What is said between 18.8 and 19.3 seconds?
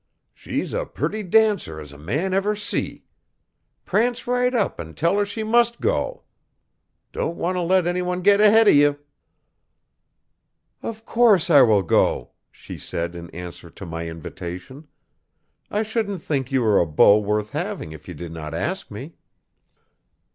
me.'